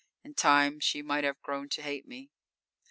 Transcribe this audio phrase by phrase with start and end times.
[0.23, 2.31] In time she might have grown to hate me.